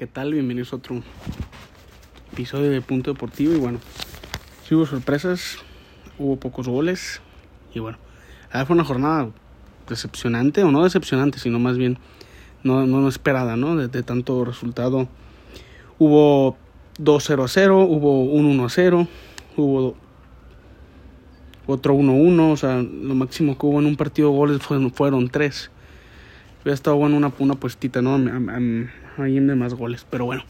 [0.00, 0.32] ¿qué tal?
[0.32, 1.02] Bienvenidos a otro
[2.32, 3.52] episodio de Punto Deportivo.
[3.52, 3.80] Y bueno,
[4.66, 5.58] sí hubo sorpresas,
[6.18, 7.20] hubo pocos goles.
[7.74, 7.98] Y bueno,
[8.50, 9.28] fue una jornada
[9.86, 11.98] decepcionante, o no decepcionante, sino más bien
[12.64, 13.76] no, no esperada, ¿no?
[13.76, 15.06] De, tanto resultado.
[15.98, 16.56] Hubo
[16.98, 19.08] 2-0 a 0, hubo un 1 a 0,
[19.58, 19.96] hubo
[21.66, 25.28] otro 1-1, o sea, lo máximo que hubo en un partido de goles fueron, fueron
[25.28, 25.70] 3.
[26.62, 28.16] Hubiera estado bueno una, una puestita, ¿no?
[29.22, 30.44] Ahí de más goles, pero bueno.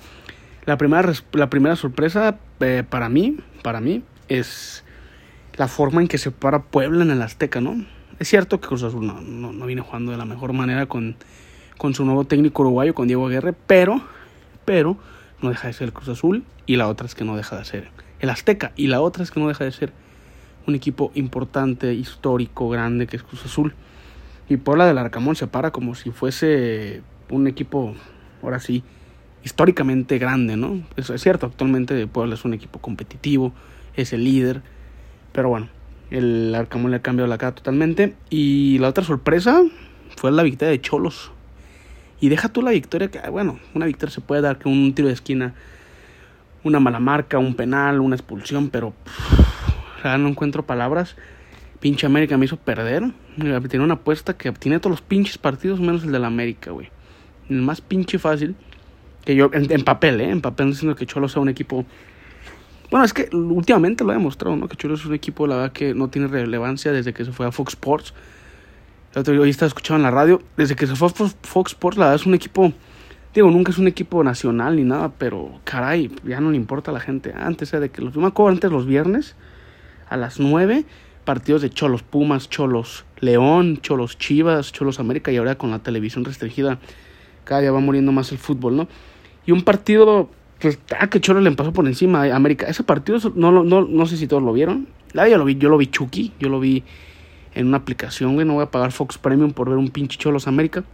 [0.66, 4.84] La primera, la primera sorpresa eh, para mí, para mí, es
[5.56, 7.84] la forma en que se para Puebla en el Azteca, ¿no?
[8.18, 11.16] Es cierto que Cruz Azul no, no, viene jugando de la mejor manera con,
[11.78, 14.02] con su nuevo técnico uruguayo, con Diego Aguirre, pero,
[14.64, 14.98] pero
[15.40, 17.64] no deja de ser el Cruz Azul y la otra es que no deja de
[17.64, 17.88] ser
[18.20, 19.92] el Azteca y la otra es que no deja de ser
[20.66, 23.74] un equipo importante, histórico, grande que es Cruz Azul.
[24.48, 27.94] Y Puebla del Arcamón se para como si fuese un equipo,
[28.42, 28.82] ahora sí,
[29.44, 30.82] históricamente grande, ¿no?
[30.96, 33.52] Eso es cierto, actualmente Puebla es un equipo competitivo,
[33.96, 34.62] es el líder,
[35.32, 35.68] pero bueno,
[36.10, 38.14] el Arcamón le ha cambiado la cara totalmente.
[38.30, 39.62] Y la otra sorpresa
[40.16, 41.30] fue la victoria de Cholos.
[42.20, 45.08] Y deja tú la victoria, que bueno, una victoria se puede dar con un tiro
[45.08, 45.54] de esquina,
[46.64, 48.92] una mala marca, un penal, una expulsión, pero
[50.04, 51.16] no encuentro palabras.
[51.78, 53.10] Pinche América me hizo perder.
[53.68, 56.90] Tiene una apuesta que tiene todos los pinches partidos menos el de la América, güey.
[57.50, 58.54] El más pinche fácil.
[59.24, 60.30] Que yo, en, papel, ¿eh?
[60.30, 61.84] En papel, diciendo que Cholos sea un equipo
[62.90, 64.66] bueno, es que últimamente lo ha demostrado, ¿no?
[64.66, 67.46] Que Cholos es un equipo, la verdad, que no tiene relevancia desde que se fue
[67.46, 68.14] a Fox Sports.
[69.14, 70.42] El otro día estaba escuchando en la radio.
[70.56, 72.72] Desde que se fue a Fox Sports, la verdad, es un equipo.
[73.32, 76.94] Digo, nunca es un equipo nacional ni nada, pero caray, ya no le importa a
[76.94, 77.32] la gente.
[77.32, 78.12] Antes, era de que los.
[78.12, 79.36] Yo me acuerdo antes los viernes,
[80.08, 80.84] a las 9,
[81.24, 86.24] partidos de Cholos Pumas, Cholos León, Cholos Chivas, Cholos América, y ahora con la televisión
[86.24, 86.80] restringida,
[87.44, 88.88] cada día va muriendo más el fútbol, ¿no?
[89.46, 90.28] Y un partido
[90.60, 92.66] pues, ah, que Cholo le pasó por encima a América.
[92.66, 94.88] Ese partido, no, no, no sé si todos lo vieron.
[95.16, 96.84] Ah, yo lo vi, yo lo vi Chucky, yo lo vi
[97.54, 98.46] en una aplicación, güey.
[98.46, 100.84] No voy a pagar Fox Premium por ver un pinche Cholos América.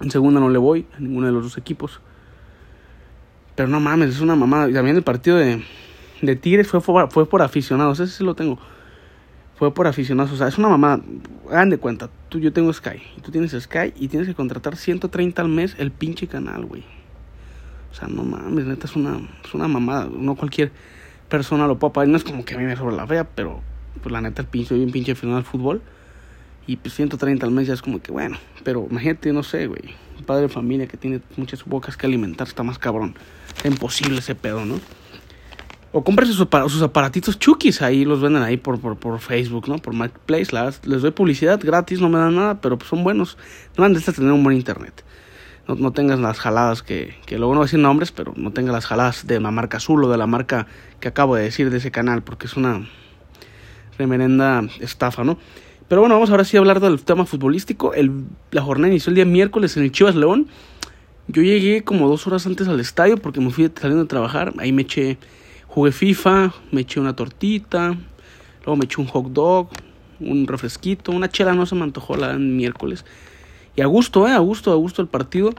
[0.00, 2.00] En segunda no le voy a ninguno de los dos equipos.
[3.54, 4.72] Pero no mames, es una mamada.
[4.72, 5.62] También el partido de,
[6.22, 8.58] de Tigres fue, fue, por aficionados, ese sí lo tengo.
[9.60, 11.02] Fue por aficionados, o sea, es una mamada.
[11.50, 14.74] Hagan de cuenta, tú, yo tengo Sky, y tú tienes Sky, y tienes que contratar
[14.74, 16.82] 130 al mes el pinche canal, güey.
[17.92, 20.08] O sea, no mames, neta es una, es una mamada.
[20.10, 20.72] No cualquier
[21.28, 22.08] persona lo puede pagar.
[22.08, 23.60] No es como que a mí me sobra la fea, pero
[24.02, 25.82] pues la neta el pinche, soy un pinche final al fútbol.
[26.66, 28.38] Y pues 130 al mes ya es como que bueno.
[28.64, 29.94] Pero imagínate, no sé, güey.
[30.18, 33.14] Un padre de familia que tiene muchas bocas que alimentar está más cabrón.
[33.54, 34.80] Está imposible ese pedo, ¿no?
[35.92, 39.78] O cómprese sus, aparatitos chukis, ahí los venden ahí por, por, por Facebook, ¿no?
[39.78, 40.52] Por Marketplace,
[40.84, 43.36] les doy publicidad gratis, no me dan nada, pero pues son buenos.
[43.76, 45.04] No de tener un buen internet
[45.78, 48.72] no, tengas las jaladas que, que luego no voy a decir nombres, pero no tengas
[48.72, 50.66] las jaladas de la marca azul o de la marca
[51.00, 52.88] que acabo de decir de ese canal, porque es una
[53.98, 55.38] remerenda estafa, ¿no?
[55.88, 57.94] Pero bueno, vamos ahora sí a hablar del tema futbolístico.
[57.94, 60.46] El, la jornada inició el día miércoles en el Chivas León.
[61.26, 64.52] Yo llegué como dos horas antes al estadio porque me fui saliendo a trabajar.
[64.58, 65.18] Ahí me eché,
[65.70, 67.96] jugué FIFA, me eché una tortita,
[68.64, 69.68] luego me eché un hot dog,
[70.18, 73.04] un refresquito, una chela no se me antojó la miércoles.
[73.76, 75.54] Y a gusto, eh, a gusto, a gusto el partido.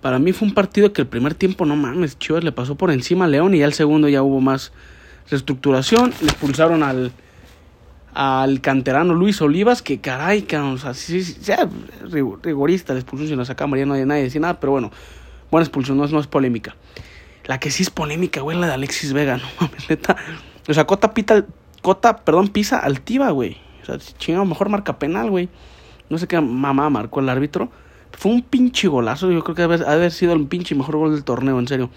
[0.00, 2.90] Para mí fue un partido que el primer tiempo, no mames, Chivas le pasó por
[2.90, 4.72] encima a León y ya el segundo ya hubo más
[5.28, 6.14] reestructuración.
[6.22, 7.12] Le expulsaron al,
[8.14, 11.68] al canterano Luis Olivas, que caray, cabrón, o sea, sí, sí, sea
[12.42, 14.90] rigorista la expulsión, si no saca María no hay nadie decir nada, pero bueno,
[15.50, 16.74] buena expulsión, no es, no es polémica.
[17.46, 20.16] La que sí es polémica, güey, la de Alexis Vega, no mames, neta.
[20.68, 21.44] O sea, Cota, pita,
[21.82, 23.56] Cota, perdón, pisa altiva, güey.
[23.82, 25.48] O sea, chingado, mejor marca penal, güey
[26.08, 27.70] no sé qué mamá marcó el árbitro.
[28.12, 29.30] Fue un pinche golazo.
[29.30, 31.90] Yo creo que debe haber sido el pinche mejor gol del torneo, en serio.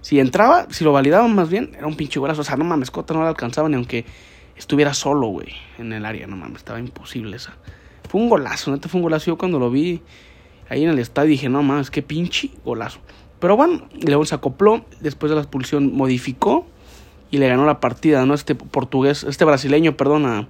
[0.00, 2.40] Si entraba, si lo validaban más bien, era un pinche golazo.
[2.40, 4.04] O sea, no mames, Cota no le alcanzaba ni aunque
[4.56, 6.26] estuviera solo, güey, en el área.
[6.26, 7.54] No mames, estaba imposible esa.
[8.08, 9.26] Fue un golazo, neta, fue un golazo.
[9.26, 10.02] Yo cuando lo vi
[10.68, 13.00] ahí en el estadio dije, no mames, qué pinche golazo.
[13.44, 16.64] Pero bueno, León se acopló, después de la expulsión modificó
[17.30, 18.32] y le ganó la partida, ¿no?
[18.32, 20.48] Este portugués, este brasileño, perdón,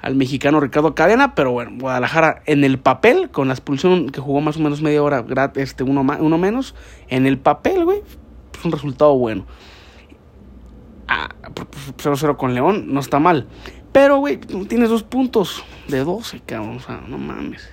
[0.00, 4.40] al mexicano Ricardo Cadena, pero bueno, Guadalajara en el papel, con la expulsión que jugó
[4.40, 5.24] más o menos media hora,
[5.54, 6.74] este, uno, uno menos,
[7.06, 8.02] en el papel, güey,
[8.50, 9.46] pues un resultado bueno.
[11.06, 13.46] 0-0 ah, con León, no está mal.
[13.92, 17.70] Pero, güey, tienes dos puntos de 12, cabrón, o sea, no mames.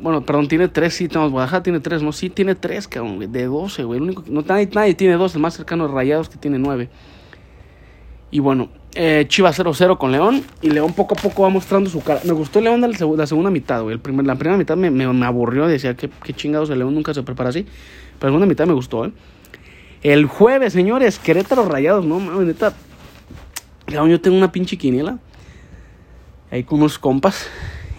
[0.00, 3.44] Bueno, perdón, tiene tres, sí, tenemos Guadalajara tiene tres, no, sí, tiene tres, cabrón, de
[3.46, 4.00] 12, güey.
[4.00, 6.88] Único, no, nadie, nadie tiene dos, el más cercano es Rayados que tiene nueve.
[8.30, 10.42] Y bueno, Eh, Chivas 0-0 con León.
[10.60, 12.20] Y León poco a poco va mostrando su cara.
[12.24, 13.94] Me gustó León de la, segunda mitad, güey.
[13.94, 15.66] El la primera mitad me, aburrió.
[15.66, 17.62] Decía que chingados el León nunca se prepara así.
[17.62, 19.12] Pero la segunda mitad me gustó, ¿eh?
[20.02, 22.74] El jueves, señores, Querétaro Rayados, no mames, neta.
[23.86, 25.18] Yo tengo una pinche quiniela.
[26.50, 27.46] Ahí con unos compas.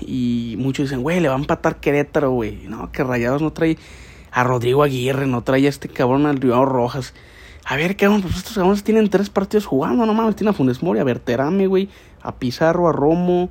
[0.07, 2.67] Y muchos dicen, güey, le va a empatar Querétaro, güey.
[2.67, 3.77] No, que Rayados no trae
[4.31, 7.13] a Rodrigo Aguirre, no trae a este cabrón al Río Rojas.
[7.65, 10.35] A ver, cabrón, pues estos cabrones tienen tres partidos jugando, no mames.
[10.35, 11.89] Tiene a Funes Mori, a Berterame, güey.
[12.21, 13.49] A Pizarro, a Romo.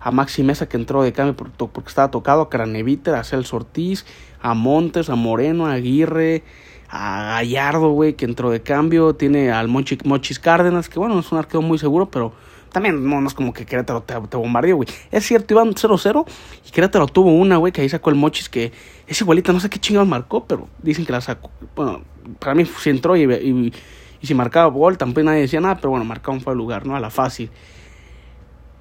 [0.00, 2.42] A Maxi Mesa que entró de cambio porque estaba tocado.
[2.42, 4.04] A Craneviter, a Celso Ortiz.
[4.40, 6.44] A Montes, a Moreno, a Aguirre
[6.88, 9.14] a Gallardo, güey, que entró de cambio.
[9.14, 12.32] Tiene al Mochis Cárdenas, que bueno, es un arqueo muy seguro, pero
[12.76, 14.86] también no, es como que Querétaro te, te bombardeó, güey.
[15.10, 16.26] Es cierto, iban 0-0
[16.68, 18.70] y Querétaro tuvo una, güey, que ahí sacó el Mochis, que
[19.06, 21.50] es igualita, no sé qué chingados marcó, pero dicen que la sacó.
[21.74, 22.02] Bueno,
[22.38, 23.72] para mí sí entró y, y,
[24.20, 26.94] y si marcaba gol, tampoco nadie decía nada, pero bueno, marcaba un fue lugar, ¿no?
[26.94, 27.50] A la fácil.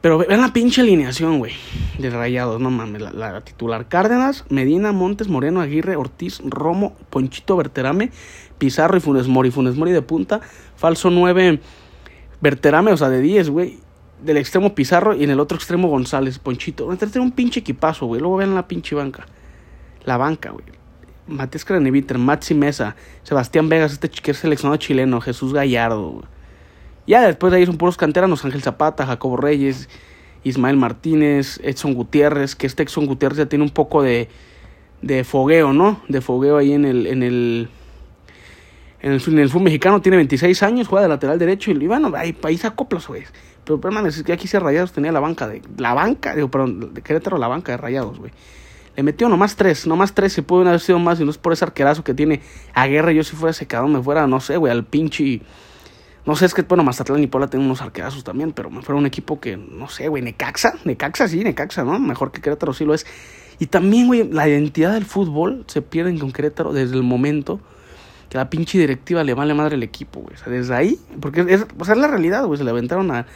[0.02, 1.54] Pero vean la pinche alineación, güey,
[1.98, 3.02] de Rayados, no mames.
[3.14, 8.12] La, titular: Cárdenas, Medina, Montes, Moreno, Aguirre, Ortiz, Romo, Ponchito, Berterame,
[8.58, 9.52] Pizarro y Funes Mori.
[9.52, 10.42] Funes Mori de punta,
[10.76, 11.62] falso 9,
[12.42, 13.85] Berterame, o sea, de 10, güey.
[14.22, 16.88] Del extremo Pizarro y en el otro extremo González, Ponchito.
[16.98, 18.22] Tiene un pinche equipazo, güey.
[18.22, 19.26] Luego vean la pinche banca.
[20.04, 20.66] La banca, güey.
[21.28, 26.26] Matías Craneviter, Maxi Mesa, Sebastián Vegas, este que es seleccionado chileno, Jesús Gallardo, güey.
[27.08, 29.90] Ya después de ahí son puros canteranos, Ángel Zapata, Jacobo Reyes,
[30.44, 34.30] Ismael Martínez, Edson Gutiérrez, que este Edson Gutiérrez ya tiene un poco de,
[35.02, 36.02] de fogueo, ¿no?
[36.08, 37.70] De fogueo ahí en el, en el,
[39.02, 42.36] en el, en fútbol mexicano, tiene 26 años, juega de lateral derecho y bueno, ahí,
[42.44, 43.24] ahí sacó güey.
[43.66, 46.94] Pero, pero es que aquí se Rayados tenía la banca de, la banca, digo, perdón,
[46.94, 48.32] de Querétaro la banca de Rayados, güey.
[48.96, 51.52] Le metió nomás tres, nomás tres, se pueden haber sido más, y no es por
[51.52, 52.42] ese arquerazo que tiene
[52.74, 53.12] a guerra.
[53.12, 55.42] Yo si fuera ese me fuera, no sé, güey, al pinche
[56.26, 58.98] no sé, es que, bueno, Mazatlán y Puebla tienen unos arquerazos también, pero me fuera
[58.98, 62.00] un equipo que, no sé, güey, Necaxa, Necaxa sí, Necaxa, ¿no?
[62.00, 63.06] Mejor que Querétaro sí lo es.
[63.60, 67.60] Y también, güey, la identidad del fútbol se pierde con Querétaro desde el momento
[68.30, 70.34] que la pinche directiva le vale madre el equipo, güey.
[70.34, 73.12] O sea, desde ahí, porque es, o sea, es la realidad, güey, se le aventaron
[73.12, 73.28] a,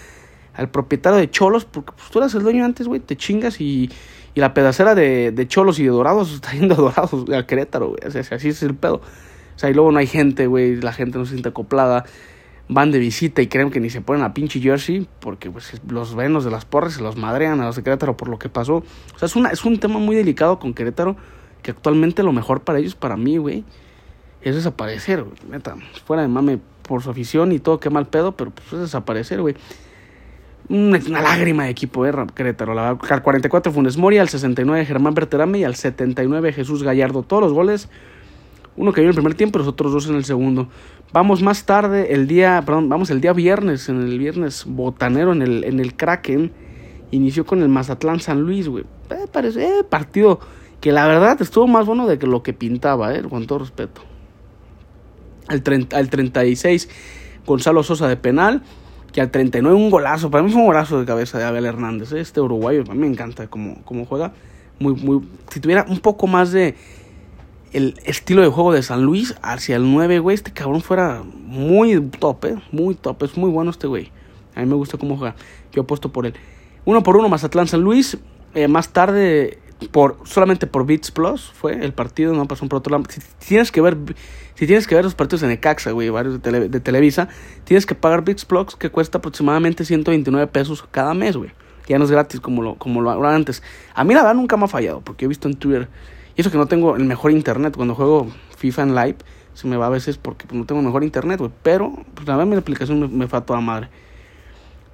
[0.60, 3.90] al propietario de Cholos, porque pues, tú eras el dueño antes, güey, te chingas y,
[4.34, 7.90] y la pedacera de, de, Cholos y de Dorados está yendo a Dorados, a Querétaro,
[7.90, 8.00] güey.
[8.06, 8.96] Así es el pedo.
[8.96, 12.06] O sea, y luego no hay gente, güey, la gente no se siente acoplada
[12.70, 16.14] van de visita y creen que ni se ponen a pinche jersey porque pues, los
[16.16, 18.76] venos de las porras se los madrean a los de Querétaro por lo que pasó.
[18.76, 21.18] O sea, es, una, es un tema muy delicado con Querétaro
[21.64, 23.66] que actualmente lo mejor para ellos, para mí, güey,
[24.42, 25.36] es desaparecer, güey.
[25.50, 25.76] Neta,
[26.06, 29.42] fuera de mame por su afición y todo, qué mal pedo, pero pues es desaparecer,
[29.42, 29.56] güey.
[30.70, 32.80] Una, lágrima de equipo, eh, Querétaro.
[32.80, 37.24] al 44 Funes Mori, al 69 Germán Berterame y al 79 Jesús Gallardo.
[37.24, 37.90] Todos los goles,
[38.78, 40.70] uno que vio en el primer tiempo y los otros dos en el segundo.
[41.12, 45.42] Vamos más tarde, el día, perdón, vamos el día viernes, en el viernes botanero, en
[45.42, 46.52] el, en el Kraken.
[47.10, 48.84] Inició con el Mazatlán San Luis, güey.
[49.10, 50.40] Eh, parece, eh, partido
[50.82, 54.02] que la verdad estuvo más bueno de que lo que pintaba, eh, con todo respeto.
[55.48, 56.90] Al, 30, al 36,
[57.48, 58.62] Gonzalo Sosa de penal.
[59.12, 62.12] Que al 39 un golazo, para mí fue un golazo de cabeza de Abel Hernández.
[62.12, 64.34] Eh, este uruguayo, a mí me encanta cómo, cómo juega.
[64.80, 66.76] Muy, muy, si tuviera un poco más de,
[67.74, 72.00] el estilo de juego de San Luis hacia el 9, güey, este cabrón fuera muy
[72.02, 74.12] top, eh, muy top, es muy bueno este güey.
[74.56, 75.36] A mí me gusta cómo juega.
[75.72, 76.34] Yo apuesto por él.
[76.86, 78.18] Uno por uno Mazatlán San Luis.
[78.56, 82.92] Eh, más tarde, por solamente por Beats Plus fue el partido, no pasó por otro
[82.92, 83.06] lado.
[83.10, 83.98] Si, tienes que ver,
[84.56, 87.30] si tienes que ver los partidos en Ecaxa, güey, varios de, Televisa,
[87.64, 91.52] tienes que pagar Beats Plus que cuesta aproximadamente 129 pesos cada mes, güey.
[91.88, 93.64] Ya no es gratis como lo, como lo era antes.
[93.96, 95.88] A mí la verdad nunca me ha fallado, porque he visto en Twitter
[96.36, 97.76] y eso que no tengo el mejor internet.
[97.76, 99.16] Cuando juego FIFA en live,
[99.54, 101.52] se me va a veces porque pues, no tengo el mejor internet, güey.
[101.64, 103.90] Pero, pues la verdad, mi aplicación me, me fue a toda madre.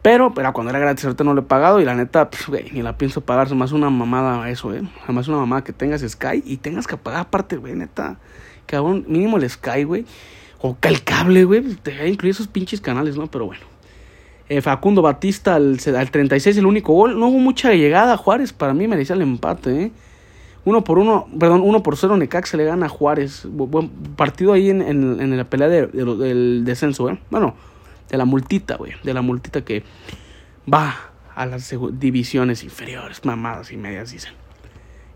[0.06, 1.82] Pero, pero cuando era gratis, ahorita no lo he pagado.
[1.82, 3.52] Y la neta, pues, güey, ni la pienso pagar.
[3.56, 4.84] Me hace una mamada eso, eh.
[5.04, 8.20] Además, una mamada que tengas Sky y tengas que pagar aparte, güey, neta.
[8.68, 10.06] Cabrón, mínimo el Sky, güey.
[10.62, 11.64] O el cable, güey.
[11.78, 13.26] Te voy a incluir esos pinches canales, ¿no?
[13.26, 13.64] Pero bueno.
[14.48, 17.20] Eh, Facundo Batista al, al 36, el único gol.
[17.20, 18.16] No hubo mucha llegada.
[18.16, 19.92] Juárez para mí merecía el empate, ¿eh?
[20.66, 23.48] Uno por uno, perdón, uno por cero se le gana a Juárez.
[23.50, 27.18] Buen partido ahí en, en, la pelea de, del descenso, ¿eh?
[27.32, 27.56] Bueno,
[28.10, 28.94] de la multita, güey.
[29.04, 29.84] De la multita que
[30.72, 30.96] va
[31.36, 34.34] a las divisiones inferiores, mamadas y medias, dicen.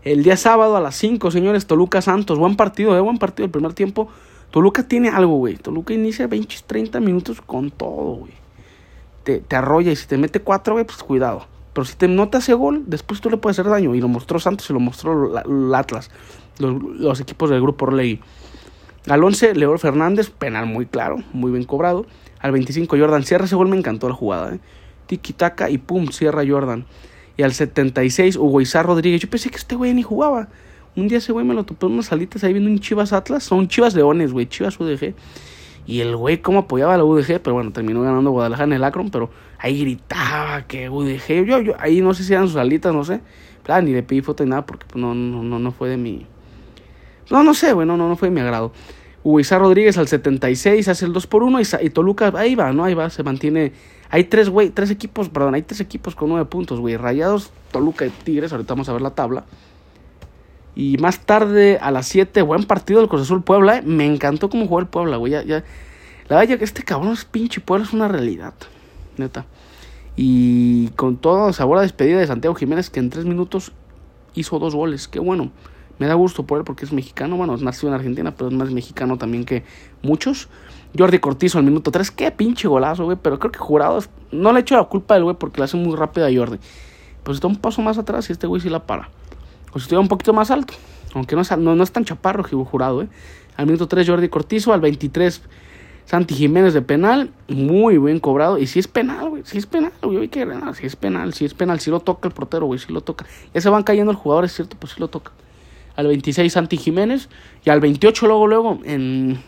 [0.02, 2.38] El día sábado a las 5, señores, Toluca Santos.
[2.38, 3.00] Buen partido, ¿eh?
[3.00, 4.08] Buen partido el primer tiempo.
[4.50, 5.56] Toluca tiene algo, güey.
[5.56, 8.32] Toluca inicia 20, 30 minutos con todo, güey.
[9.24, 11.46] Te, te arrolla y si te mete 4, güey, pues cuidado.
[11.72, 13.94] Pero si te nota ese gol, después tú le puedes hacer daño.
[13.94, 16.10] Y lo mostró Santos y lo mostró el Atlas,
[16.58, 18.20] los, equipos del grupo Orlegui.
[19.08, 22.06] Al 11, Leo Fernández, penal muy claro, muy bien cobrado.
[22.40, 24.54] Al 25 Jordan cierra ese gol, me encantó la jugada.
[24.54, 24.60] ¿eh?
[25.06, 26.86] Tiki taka y pum, cierra Jordan.
[27.36, 29.20] Y al 76 Hugo Izar Rodríguez.
[29.20, 30.48] Yo pensé que este güey ni jugaba.
[30.96, 33.44] Un día ese güey me lo topé en unas salitas ahí viendo un Chivas Atlas.
[33.44, 34.46] Son Chivas Leones, güey.
[34.46, 35.14] Chivas UDG.
[35.86, 37.40] Y el güey cómo apoyaba a la UDG.
[37.40, 39.10] Pero bueno, terminó ganando Guadalajara en el Akron.
[39.10, 41.44] Pero ahí gritaba que UDG.
[41.46, 43.20] Yo, yo ahí no sé si eran sus salitas, no sé.
[43.62, 46.26] Plan, ni le pedí ni nada porque pues, no, no, no, no fue de mi...
[47.30, 47.86] No, no sé, güey.
[47.86, 48.72] No, no, no fue de mi agrado.
[49.24, 52.84] Izar Rodríguez al 76 hace el 2 por 1 y, Toluca ahí va, ¿no?
[52.84, 53.72] Ahí va, se mantiene.
[54.08, 56.96] Hay tres, güey, tres equipos, perdón, hay tres equipos con nueve puntos, güey.
[56.96, 59.44] Rayados, Toluca y Tigres, ahorita vamos a ver la tabla.
[60.74, 63.82] Y más tarde, a las 7, buen partido del Cruz Azul Puebla, ¿eh?
[63.82, 65.32] Me encantó cómo jugó el Puebla, güey.
[65.32, 65.62] La
[66.28, 68.54] verdad, que este cabrón es pinche Puebla, es una realidad,
[69.16, 69.46] neta.
[70.16, 73.72] Y con todo sabor a despedida de Santiago Jiménez, que en tres minutos
[74.34, 75.08] hizo dos goles.
[75.08, 75.50] Qué bueno.
[76.00, 77.36] Me da gusto por él porque es mexicano.
[77.36, 79.64] Bueno, nació en Argentina, pero es más mexicano también que
[80.02, 80.48] muchos.
[80.98, 82.10] Jordi Cortizo al minuto 3.
[82.10, 83.18] Qué pinche golazo, güey.
[83.20, 84.08] Pero creo que jurados.
[84.32, 86.58] No le echo la culpa al güey porque le hace muy rápido a Jordi.
[87.22, 89.10] Pues está un paso más atrás y este güey sí la para.
[89.72, 90.72] O si estuviera un poquito más alto.
[91.14, 93.08] Aunque no es, no, es tan chaparro, jurado, ¿eh?
[93.58, 94.72] Al minuto 3 Jordi Cortizo.
[94.72, 95.42] Al 23
[96.06, 97.30] Santi Jiménez de penal.
[97.46, 98.56] Muy bien cobrado.
[98.56, 99.42] Y si es penal, güey.
[99.44, 100.28] Si es penal, güey.
[100.28, 101.78] que Si es penal, si es penal.
[101.78, 102.78] Si lo toca el portero, güey.
[102.78, 103.26] Si lo toca.
[103.52, 104.78] Ya se van cayendo el jugador, es cierto.
[104.80, 105.32] Pues si lo toca
[106.00, 107.28] al 26 Santi Jiménez
[107.64, 109.38] y al 28 luego, luego, en,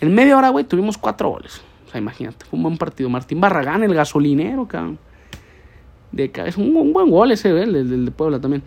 [0.00, 1.62] en media hora, güey, tuvimos cuatro goles.
[1.86, 3.08] O sea, imagínate, fue un buen partido.
[3.08, 4.98] Martín Barragán, el gasolinero, cabrón.
[6.12, 8.62] De cabeza, un, un buen gol ese, güey, el, de Puebla también.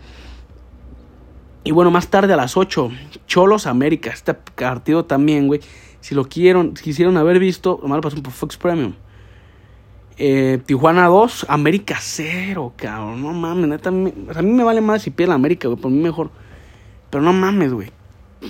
[1.62, 2.90] Y bueno, más tarde a las 8,
[3.26, 4.10] Cholos América.
[4.10, 5.60] Este partido también, güey.
[6.00, 8.94] Si lo quieren, quisieron haber visto, lo malo pasó por Fox Premium.
[10.16, 13.22] Eh, Tijuana 2, América 0, cabrón.
[13.22, 15.80] No mames, a mí me vale más si pierde América, güey.
[15.80, 16.30] Por mí mejor.
[17.14, 17.92] Pero no mames, güey.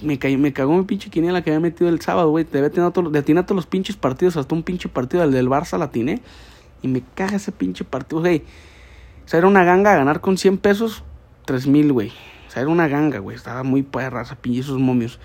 [0.02, 2.47] Me, me cagó mi pinche quiniela que había metido el sábado, güey.
[2.47, 5.76] Te había tenido todo, todos los pinches partidos, hasta un pinche partido, el del Barça
[5.76, 6.23] la tiene.
[6.80, 8.38] Y me caga ese pinche partido, güey.
[8.38, 11.04] O sea, era una ganga ganar con 100 pesos,
[11.44, 12.09] 3 mil, güey.
[12.09, 13.37] O sea, era una ganga, güey.
[13.37, 15.21] Estaba muy perra esa pinche esos momios.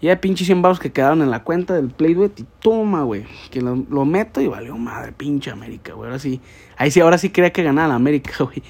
[0.00, 2.30] Y hay pinches 100 baros que quedaron en la cuenta del Play, güey.
[2.38, 3.26] Y toma, güey.
[3.50, 6.06] Que lo, meto y valió madre, pinche América, güey.
[6.06, 6.40] Ahora sí.
[6.78, 8.62] Ahí sí, ahora sí quería que ganara la América, güey.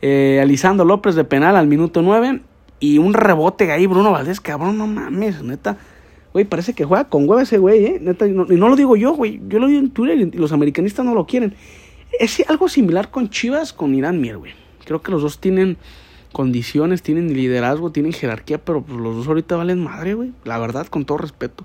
[0.00, 2.42] Eh, Alisando López de penal al minuto 9.
[2.78, 5.78] Y un rebote ahí, Bruno Valdés, cabrón, no mames, neta.
[6.32, 7.98] Güey, parece que juega con huevo ese güey, ¿eh?
[8.00, 9.40] Neta, y no, lo digo yo, güey.
[9.48, 11.54] Yo lo digo en Twitter y los americanistas no lo quieren.
[12.20, 14.52] Es algo similar con Chivas, con Irán Mier, güey.
[14.84, 15.78] Creo que los dos tienen
[16.32, 20.32] condiciones, tienen liderazgo, tienen jerarquía, pero pues, los dos ahorita valen madre, güey.
[20.44, 21.64] La verdad, con todo respeto.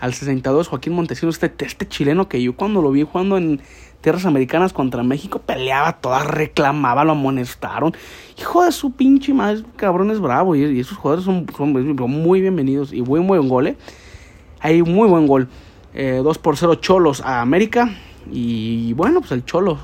[0.00, 3.60] Al 62, Joaquín Montesinos, este, este chileno que yo cuando lo vi jugando en
[4.00, 7.94] tierras americanas contra México, peleaba toda, reclamaba, lo amonestaron.
[8.38, 10.54] Hijo de su pinche madre, cabrón es bravo.
[10.54, 11.46] Y, esos jugadores son,
[12.10, 12.92] muy bienvenidos.
[12.92, 13.76] Y muy, muy buen gol, ¿eh?
[14.60, 15.48] Hay muy buen gol.
[15.94, 17.88] Eh, 2 por 0 Cholos a América.
[18.30, 19.78] Y bueno, pues el Cholo.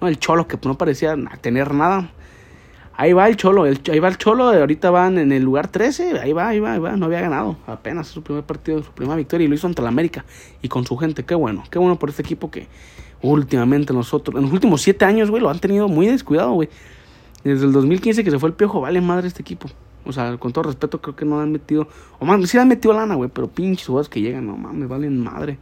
[0.00, 0.08] ¿no?
[0.08, 2.10] El Cholo que no parecía tener nada.
[2.96, 6.32] Ahí va el Cholo, ahí va el Cholo, ahorita van en el lugar 13, ahí
[6.32, 9.44] va, ahí va, ahí va, no había ganado, apenas su primer partido, su primera victoria
[9.46, 10.24] y lo hizo ante la América
[10.62, 12.68] y con su gente, qué bueno, qué bueno por este equipo que
[13.20, 16.68] últimamente nosotros, en los últimos siete años, güey, lo han tenido muy descuidado, güey.
[17.42, 19.68] Desde el 2015 que se fue el piojo, vale madre este equipo.
[20.06, 22.94] O sea, con todo respeto, creo que no han metido, o más, sí han metido
[22.94, 25.58] lana, güey, pero pinches jugadores que llegan, no mames, valen madre.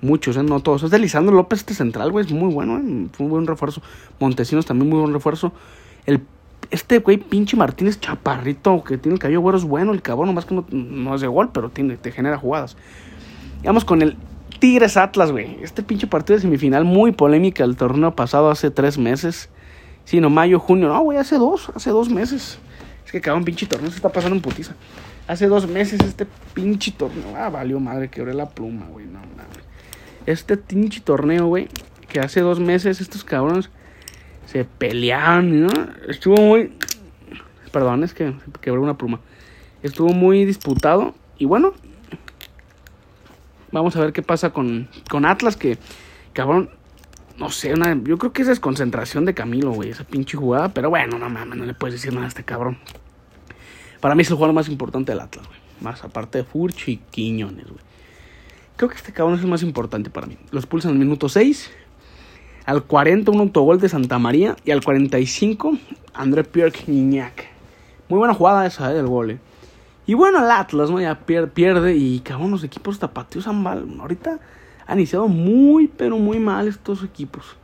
[0.00, 0.42] Muchos, ¿eh?
[0.42, 0.84] no todos.
[0.84, 3.08] Es de Lisandro López, este central, güey, es muy bueno, ¿eh?
[3.12, 3.82] fue un buen refuerzo.
[4.20, 5.52] Montesinos también muy buen refuerzo.
[6.06, 6.22] El
[6.70, 10.44] este güey, pinche Martínez Chaparrito, que tiene el cabello güero, es bueno, el cabrón, nomás
[10.44, 12.76] que no, no de gol, pero tiene, te genera jugadas.
[13.64, 14.16] Vamos con el
[14.58, 15.58] Tigres Atlas, güey.
[15.62, 19.48] Este pinche partido de semifinal muy polémica el torneo pasado hace tres meses.
[20.04, 20.88] Sí, no, mayo, junio.
[20.88, 22.58] No, güey, hace dos, hace dos meses.
[23.04, 24.74] Es que cabrón, pinche torneo se está pasando en putiza.
[25.26, 27.36] Hace dos meses este pinche torneo.
[27.36, 29.06] Ah, valió madre, quebré la pluma, güey.
[29.06, 29.64] No mames.
[30.26, 31.68] Este pinche torneo, güey,
[32.08, 33.70] que hace dos meses estos cabrones
[34.48, 35.68] se pelearon, ¿no?
[36.08, 36.72] Estuvo muy.
[37.70, 39.20] Perdón, es que quebré una pluma.
[39.82, 41.14] Estuvo muy disputado.
[41.38, 41.74] Y bueno,
[43.70, 45.78] Vamos a ver qué pasa con, con Atlas, que,
[46.32, 46.70] cabrón,
[47.36, 47.74] no sé,
[48.04, 50.72] yo creo que es desconcentración de Camilo, güey, esa pinche jugada.
[50.72, 52.78] Pero bueno, no mames, no le puedes decir nada a este cabrón.
[54.00, 55.58] Para mí es el jugador más importante del Atlas, güey.
[55.80, 57.80] Más aparte de Furch y Quiñones, güey.
[58.76, 60.38] Creo que este cabrón es el más importante para mí.
[60.50, 61.70] Los pulsan el minuto 6.
[62.68, 64.54] Al 40 un autogol de Santa María.
[64.62, 65.78] Y al 45
[66.12, 67.46] André Pierre Niñac.
[68.10, 69.38] Muy buena jugada esa, eh, del gol, eh.
[70.06, 71.00] Y bueno, el Atlas, ¿no?
[71.00, 73.86] Ya pierde, y cabrón, los equipos tapatíos han mal.
[73.98, 74.38] Ahorita
[74.86, 77.56] han iniciado muy, pero muy mal estos equipos.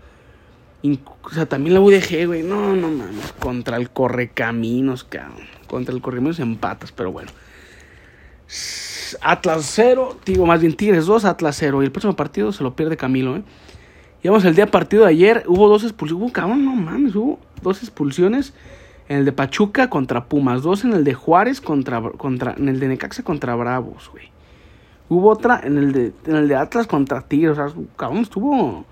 [1.22, 2.42] o sea, también la UDG, güey.
[2.42, 3.34] No, no mames.
[3.38, 5.46] Contra el Correcaminos, cabrón.
[5.66, 7.30] Contra el Correcaminos empatas, pero bueno.
[9.20, 11.82] Atlas 0, digo más bien Tigres 2, Atlas 0.
[11.82, 13.42] Y el próximo partido se lo pierde Camilo, ¿eh?
[14.24, 17.82] Llevamos el día partido de ayer, hubo dos expulsiones, hubo cabrón, no mames, hubo dos
[17.82, 18.54] expulsiones
[19.06, 22.80] en el de Pachuca contra Pumas, dos en el de Juárez contra, contra en el
[22.80, 24.30] de Necaxa contra Bravos, güey.
[25.10, 28.86] Hubo otra en el de, en el de Atlas contra Tigres, o sea, cabrón, estuvo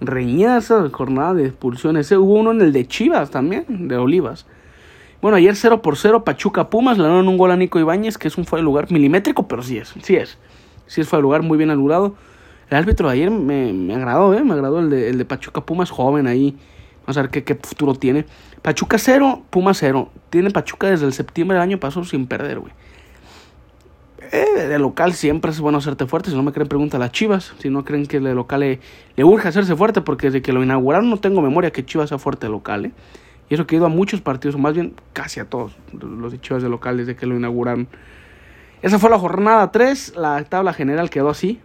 [0.00, 2.10] reñida esa jornada de expulsiones.
[2.10, 4.46] Hubo uno en el de Chivas también, de Olivas.
[5.22, 8.26] Bueno, ayer 0 por 0, Pachuca Pumas, le dieron un gol a Nico Ibáñez, que
[8.26, 10.38] es un fue de lugar milimétrico, pero sí es, sí es.
[10.88, 12.16] Sí es fue de lugar muy bien anulado.
[12.70, 14.42] El árbitro de ayer me, me agradó, ¿eh?
[14.42, 16.56] Me agradó el de, el de Pachuca Pumas, joven ahí.
[17.02, 18.26] Vamos a ver qué, qué futuro tiene.
[18.62, 20.10] Pachuca 0, Pumas 0.
[20.30, 22.72] Tiene Pachuca desde el septiembre del año pasado sin perder, güey.
[24.32, 26.30] Eh, de local siempre es bueno hacerte fuerte.
[26.30, 27.54] Si no me creen, pregunta a las Chivas.
[27.58, 28.80] Si no creen que de local le,
[29.24, 32.46] urge hacerse fuerte, porque desde que lo inauguraron no tengo memoria que Chivas sea fuerte
[32.46, 32.86] de local.
[32.86, 32.92] ¿eh?
[33.48, 36.32] Y eso que he ido a muchos partidos, o más bien casi a todos los
[36.32, 37.86] de Chivas de local desde que lo inauguraron.
[38.82, 40.14] Esa fue la jornada 3.
[40.16, 41.60] La tabla general quedó así.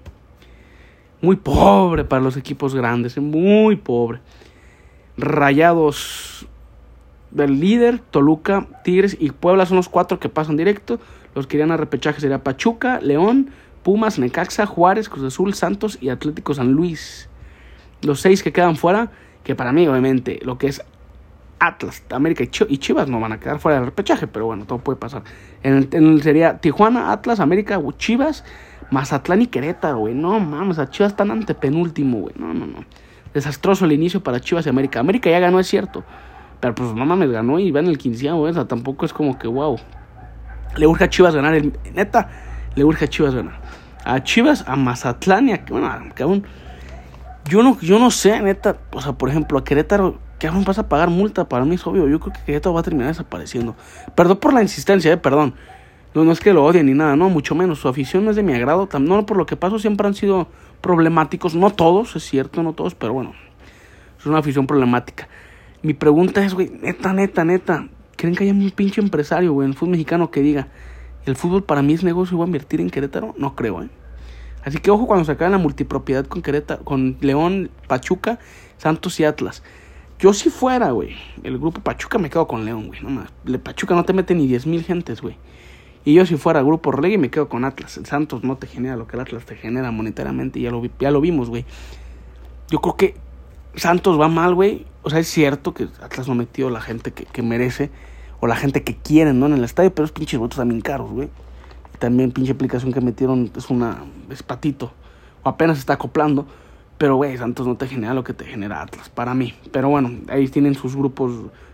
[1.22, 3.22] Muy pobre para los equipos grandes, ¿eh?
[3.22, 4.20] muy pobre.
[5.18, 6.48] Rayados
[7.30, 11.00] del líder, Toluca, Tigres y Puebla son los cuatro que pasan directo.
[11.36, 13.51] Los que irían a repechaje sería Pachuca, León,
[13.84, 17.30] Pumas, Necaxa, Juárez, Cruz Azul, Santos y Atlético San Luis.
[18.01, 19.12] Los seis que quedan fuera,
[19.44, 20.82] que para mí obviamente lo que es
[21.60, 24.98] Atlas, América y Chivas no van a quedar fuera del repechaje, pero bueno, todo puede
[24.98, 25.22] pasar.
[25.62, 28.44] En sería Tijuana, Atlas, América, Chivas,
[28.92, 30.14] Mazatlán y Querétaro, güey.
[30.14, 32.36] No mames, a Chivas están ante penúltimo, güey.
[32.38, 32.86] No, no, no.
[33.34, 35.00] Desastroso el inicio para Chivas y América.
[35.00, 36.04] América ya ganó, es cierto.
[36.60, 38.52] Pero pues no mames, ganó y va el quinceavo, güey.
[38.52, 39.78] O sea, tampoco es como que wow.
[40.78, 41.60] Le urge a Chivas ganar.
[41.94, 42.30] Neta,
[42.76, 43.60] le urge a Chivas ganar.
[44.04, 45.66] A Chivas, a Mazatlán y a.
[45.68, 46.46] Bueno, cabrón.
[47.46, 48.78] Yo no, yo no sé, neta.
[48.92, 50.20] O sea, por ejemplo, a Querétaro.
[50.38, 51.48] ¿Qué vas a pagar multa?
[51.48, 52.08] Para mí es obvio.
[52.08, 53.76] Yo creo que Querétaro va a terminar desapareciendo.
[54.16, 55.56] Perdón por la insistencia, eh, perdón.
[56.13, 57.80] No, no es que lo odien ni nada, no, mucho menos.
[57.80, 58.88] Su afición no es de mi agrado.
[59.00, 60.48] No por lo que pasó, siempre han sido
[60.82, 61.56] problemáticos.
[61.56, 63.34] No todos, es cierto, no todos, pero bueno.
[64.20, 65.27] Es una afición problemática.
[65.82, 67.88] Mi pregunta es, güey, neta, neta, neta.
[68.18, 70.68] ¿Creen que haya un pinche empresario, güey, en el fútbol mexicano que diga,
[71.25, 73.34] el fútbol para mí es negocio y voy a invertir en Querétaro?
[73.38, 73.89] No creo, ¿eh?
[74.63, 78.38] Así que ojo cuando se acabe la multipropiedad con Querétaro, con León, Pachuca,
[78.77, 79.64] Santos y Atlas.
[80.20, 83.31] Yo si fuera, güey, el grupo Pachuca me quedo con León, güey, no más.
[83.64, 85.36] Pachuca no te mete ni 10 mil gentes, güey.
[86.03, 87.98] Y yo si fuera grupo Reggae me quedo con Atlas.
[87.98, 90.59] El Santos no te genera lo que el Atlas te genera monetariamente.
[90.59, 91.66] Ya lo, ya lo vimos, güey.
[92.70, 93.16] Yo creo que
[93.75, 94.85] Santos va mal, güey.
[95.03, 97.92] O sea, es cierto que Atlas no metió la gente que, merece.
[98.40, 99.46] O la gente que quieren, ¿no?
[99.46, 99.94] En el estadio.
[99.94, 101.29] Pero es pinches votos también caros, güey.
[102.00, 104.03] También pinche aplicación que metieron es una...
[104.31, 104.92] Es patito.
[105.44, 106.48] O apenas está acoplando.
[106.98, 109.53] Pero, güey, Santos no te genera lo que te genera Atlas, para mí.
[109.72, 111.31] Pero bueno, ahí tienen sus grupos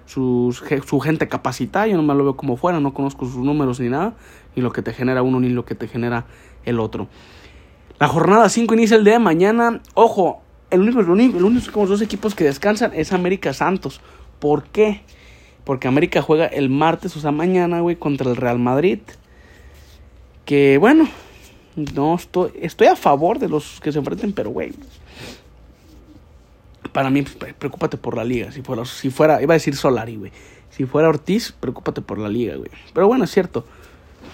[0.07, 4.15] su gente capacitada, yo nomás lo veo como fuera, no conozco sus números ni nada,
[4.55, 6.25] ni lo que te genera uno ni lo que te genera
[6.65, 7.07] el otro.
[7.99, 9.81] La jornada 5 inicia el día de mañana.
[9.95, 14.01] Ojo, el único, el único, el único dos equipos que descansan es América Santos.
[14.39, 15.01] ¿Por qué?
[15.63, 18.99] Porque América juega el martes, o sea, mañana, güey, contra el Real Madrid.
[20.45, 21.09] Que bueno,
[21.75, 24.73] no estoy, estoy a favor de los que se enfrenten, pero güey,
[26.97, 28.51] para mí, pues, preocúpate por la liga.
[28.51, 30.31] Si fuera, si fuera, iba a decir Solari, güey.
[30.71, 32.71] Si fuera Ortiz, preocúpate por la liga, güey.
[32.91, 33.65] Pero bueno, es cierto.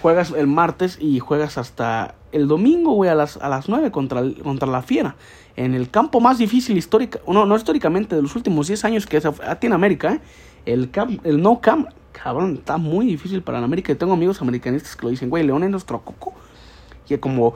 [0.00, 4.22] Juegas el martes y juegas hasta el domingo, güey, a las, a las 9 contra,
[4.42, 5.14] contra la Fiera.
[5.56, 9.20] En el campo más difícil histórica, no, no históricamente, de los últimos 10 años que
[9.60, 10.20] tiene América, ¿eh?
[10.64, 10.90] El,
[11.24, 13.94] el no camp, cabrón, está muy difícil para la América.
[13.94, 16.32] tengo amigos americanistas que lo dicen, güey, León es nuestro coco.
[17.10, 17.52] Y como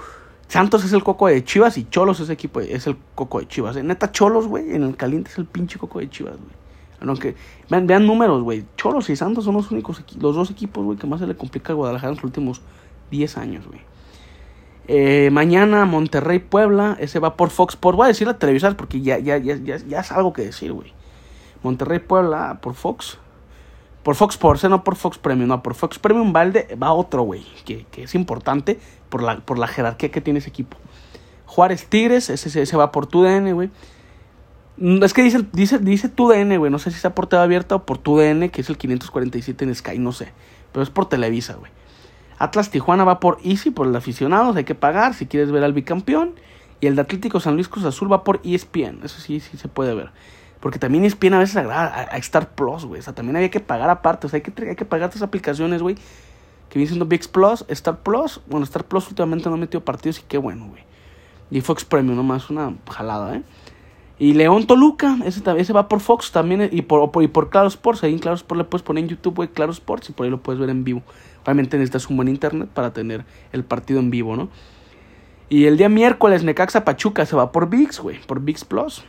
[0.49, 3.77] Santos es el coco de Chivas y Cholos es, equipo, es el coco de Chivas.
[3.77, 6.59] En neta, Cholos, güey, en el caliente es el pinche coco de Chivas, güey.
[7.01, 7.37] Aunque,
[7.71, 8.65] vean, vean números, güey.
[8.77, 11.73] Cholos y Santos son los únicos, los dos equipos, güey, que más se le complica
[11.73, 12.61] a Guadalajara en los últimos
[13.11, 13.81] 10 años, güey.
[14.91, 17.97] Eh, mañana Monterrey Puebla, ese va por Fox Sports.
[17.97, 20.73] Voy a decir la televisar porque ya, ya, ya, ya, ya es algo que decir,
[20.73, 20.93] güey.
[21.63, 23.19] Monterrey Puebla por Fox.
[24.03, 27.25] Por Fox Sports, eh, no por Fox Premium, no, por Fox Premium Valde va otro,
[27.25, 30.77] güey, que, que, es importante por la, por la jerarquía que tiene ese equipo.
[31.47, 33.71] Juárez Tigres, ese, ese va por TUDN, güey.
[34.77, 37.75] Mm, es que dice, dice, dice TUDN, güey, no sé si está por TV abierta
[37.75, 40.33] o por TUDN, que es el 547 en Sky, no sé.
[40.73, 41.73] Pero es por Televisa, güey.
[42.39, 45.73] Atlas Tijuana va por Easy, por el aficionados, hay que pagar si quieres ver al
[45.73, 46.35] bicampeón.
[46.81, 49.67] Y el de Atlético San Luis Cruz Azul va por ESPN, eso sí, sí se
[49.67, 50.13] puede ver.
[50.61, 53.01] Porque también ESPN a veces agrada a, Star Plus, güey.
[53.01, 54.27] O sea, también había que pagar aparte.
[54.27, 55.97] O sea, hay que, hay que pagar estas aplicaciones, güey.
[56.69, 58.41] Que viene siendo VIX Plus, Star Plus.
[58.47, 60.83] Bueno, Star Plus últimamente no ha metido partidos y qué bueno, güey.
[61.51, 63.43] Y Fox Premium nomás, una jalada, ¿eh?
[64.21, 68.03] Y León Toluca, ese, ese va por Fox también y por, y por Claro Sports.
[68.03, 70.31] Ahí en Claro Sports le puedes poner en YouTube, güey, Claro Sports y por ahí
[70.31, 71.03] lo puedes ver en vivo.
[71.45, 74.49] Obviamente necesitas un buen internet para tener el partido en vivo, ¿no?
[75.49, 79.05] Y el día miércoles Necaxa Pachuca se va por VIX, güey, por VIX Plus.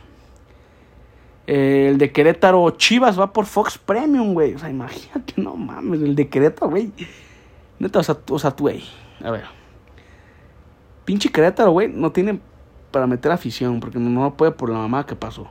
[1.46, 4.54] el de Querétaro Chivas va por Fox Premium, güey.
[4.54, 6.92] O sea, imagínate, no mames, el de Querétaro, güey.
[7.80, 8.84] Neta, o sea, o sea, tú, güey.
[9.24, 9.44] A ver.
[11.04, 12.38] Pinche Querétaro, güey, no tiene
[12.90, 15.50] para meter afición, porque no, lo puede por la mamá que pasó.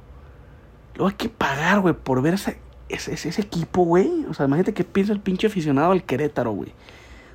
[0.95, 4.25] Luego hay que pagar, güey, por ver ese, ese, ese equipo, güey.
[4.29, 6.69] O sea, imagínate que piensa el pinche aficionado al Querétaro, güey.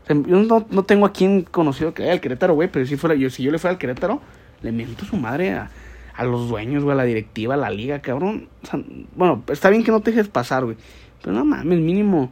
[0.05, 2.87] O sea, yo no, no tengo a quien conocido que haya el Querétaro, güey, pero
[2.87, 4.21] si, fuera, yo, si yo le fuera al Querétaro,
[4.63, 5.71] le miento su madre a,
[6.15, 8.49] a los dueños, güey, a la directiva, a la liga, cabrón.
[8.63, 8.81] O sea,
[9.17, 10.77] bueno, está bien que no te dejes pasar, güey.
[11.21, 12.31] Pero no mames, mínimo,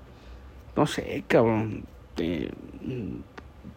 [0.76, 1.84] no sé, cabrón.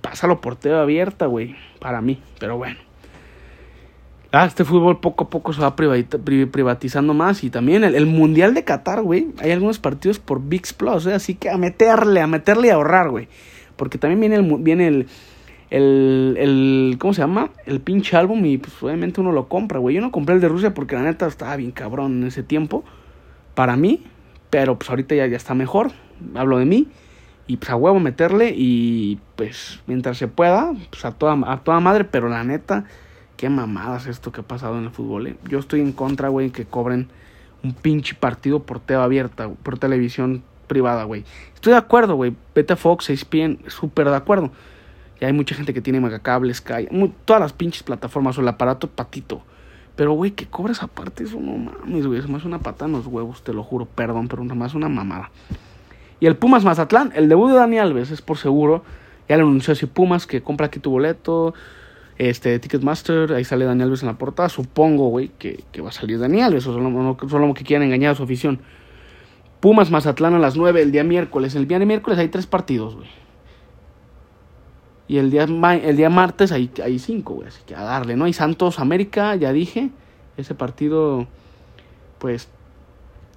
[0.01, 2.77] Pásalo por TV abierta, güey, para mí, pero bueno.
[4.37, 7.41] Ah, este fútbol poco a poco se va privatizando más.
[7.45, 9.27] Y también el, Mundial de Qatar, güey.
[9.39, 11.13] Hay algunos partidos por VIX Plus, ¿eh?
[11.13, 13.29] Así que a meterle, a meterle y a ahorrar, güey.
[13.77, 15.07] Porque también viene el, viene el,
[15.69, 17.51] el, el, ¿cómo se llama?
[17.65, 19.95] El pinche álbum y pues obviamente uno lo compra, güey.
[19.95, 22.83] Yo no compré el de Rusia porque la neta estaba bien cabrón en ese tiempo.
[23.53, 24.03] Para mí.
[24.49, 25.91] Pero pues ahorita ya, ya está mejor.
[26.35, 26.89] Hablo de mí.
[27.47, 31.79] Y pues a huevo meterle y pues mientras se pueda, pues a toda, a toda
[31.79, 32.03] madre.
[32.05, 32.85] Pero la neta
[33.37, 35.35] Qué mamadas esto que ha pasado en el fútbol, eh.
[35.49, 37.09] Yo estoy en contra, güey, que cobren
[37.63, 41.25] un pinche partido por TV abierta, por televisión privada, güey.
[41.53, 42.33] Estoy de acuerdo, güey.
[42.53, 44.51] Vete a Fox, ESPN, súper de acuerdo.
[45.19, 46.87] Y hay mucha gente que tiene megacables, Sky,
[47.25, 49.41] todas las pinches plataformas o el aparato patito.
[49.97, 52.19] Pero, güey, que cobres aparte, eso no mames, güey.
[52.19, 53.85] Es más una pata en los huevos, te lo juro.
[53.85, 55.29] Perdón, pero más una mamada.
[56.19, 58.83] Y el Pumas Mazatlán, el debut de Dani Alves, es por seguro.
[59.27, 61.53] Ya le anunció así Pumas que compra aquí tu boleto
[62.17, 64.49] este, Ticketmaster, ahí sale Daniel Alves en la portada.
[64.49, 68.13] Supongo, güey, que, va a salir Daniel Alves, o solo, no, solo que quieran engañar
[68.13, 68.59] a su afición.
[69.59, 71.55] Pumas Mazatlán a las 9 el día miércoles.
[71.55, 73.07] El día miércoles hay tres partidos, güey.
[75.07, 77.47] Y el día, el día martes hay, hay cinco, güey.
[77.47, 78.25] Así que a darle, ¿no?
[78.25, 79.89] Hay Santos América, ya dije.
[80.37, 81.27] Ese partido,
[82.17, 82.49] pues,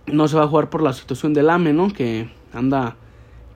[0.06, 1.92] no se va a jugar por la situación del AME, ¿no?
[1.92, 2.96] Que anda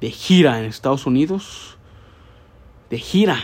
[0.00, 1.78] de gira en Estados Unidos
[2.92, 3.38] de gira,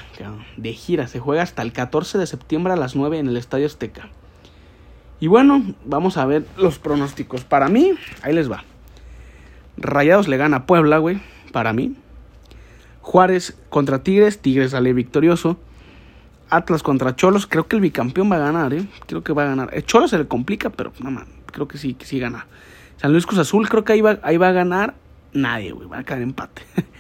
[0.58, 1.06] de gira.
[1.06, 4.11] Se juega hasta el 14 de septiembre a las 9 en el Estadio Azteca.
[5.20, 7.44] Y bueno, vamos a ver los pronósticos.
[7.44, 8.64] Para mí, ahí les va.
[9.78, 11.22] Rayados le gana a Puebla, güey.
[11.50, 11.96] Para mí.
[13.00, 14.38] Juárez contra Tigres.
[14.38, 15.56] Tigres sale victorioso.
[16.50, 17.46] Atlas contra Cholos.
[17.46, 18.87] Creo que el bicampeón va a ganar, ¿eh?
[19.06, 19.70] Creo que va a ganar.
[19.72, 22.46] El Cholos se le complica, pero no, creo que sí, sí gana.
[22.98, 24.94] San Luis Cruz Azul, creo que ahí va, ahí va a ganar
[25.32, 25.88] nadie, güey.
[25.88, 26.62] Va a caer empate.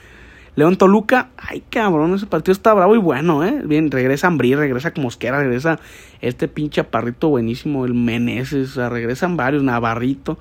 [0.58, 3.62] León Toluca, ay cabrón, ese partido está bravo y bueno, ¿eh?
[3.64, 5.78] Bien, regresa Ambrí, regresa Mosquera, regresa
[6.20, 10.36] este pinche aparrito buenísimo, el Meneses, o sea, regresan varios, Navarrito,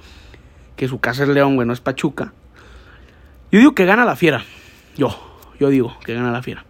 [0.75, 2.33] que su casa es León, bueno, es Pachuca.
[3.51, 4.43] Yo digo que gana la fiera,
[4.97, 5.15] yo,
[5.59, 6.65] yo digo que gana la fiera.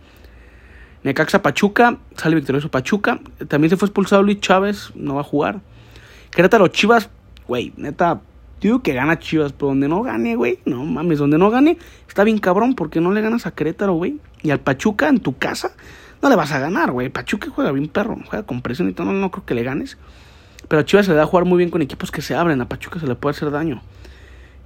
[1.03, 5.61] Necaxa Pachuca, sale victorioso Pachuca, también se fue expulsado Luis Chávez, no va a jugar.
[6.31, 7.09] Querétaro Chivas,
[7.47, 8.19] güey, neta,
[8.61, 12.23] digo que gana Chivas, pero donde no gane, güey, no mames, donde no gane, está
[12.23, 14.19] bien cabrón, porque no le ganas a Querétaro, güey.
[14.43, 15.71] Y al Pachuca en tu casa,
[16.21, 17.09] no le vas a ganar, güey.
[17.09, 19.97] Pachuca juega bien perro, juega con presión y todo, no, no creo que le ganes.
[20.67, 22.59] Pero a Chivas se le da a jugar muy bien con equipos que se abren,
[22.61, 23.81] a Pachuca se le puede hacer daño.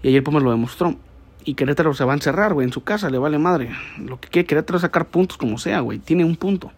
[0.04, 0.96] Y ayer Pumas lo demostró.
[1.44, 3.72] Y Querétaro se va a encerrar, güey, en su casa, le vale madre.
[3.98, 6.00] Lo que quiere Querétaro es sacar puntos como sea, güey.
[6.00, 6.72] Tiene un punto.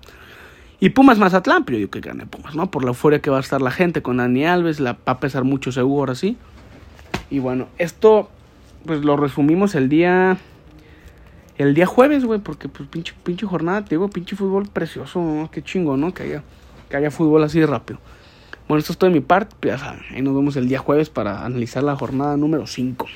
[0.80, 2.70] Y Pumas Mazatlán, pero yo digo que gane Pumas, ¿no?
[2.72, 5.20] Por la euforia que va a estar la gente con Dani Alves, la va a
[5.20, 6.36] pesar mucho seguro ahora.
[7.34, 8.30] Y bueno, esto
[8.86, 10.38] pues lo resumimos el día
[11.58, 15.50] el día jueves, güey, porque pues pinche, pinche jornada, te digo, pinche fútbol precioso, ¿no?
[15.50, 16.14] Qué chingo, ¿no?
[16.14, 16.44] Que haya,
[16.92, 18.00] que haya fútbol así de rápido.
[18.68, 20.78] Bueno, esto es todo de mi parte, pues ya saben, ahí nos vemos el día
[20.78, 23.08] jueves para analizar la jornada número 5.